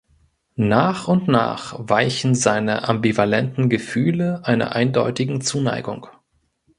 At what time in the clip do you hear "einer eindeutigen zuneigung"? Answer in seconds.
4.45-6.07